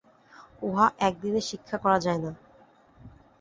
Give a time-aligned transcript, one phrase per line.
[0.61, 2.31] উহা একদিনে শিক্ষা করা যায় না।